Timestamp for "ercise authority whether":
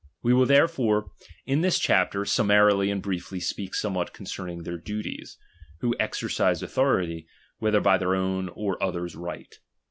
6.23-7.81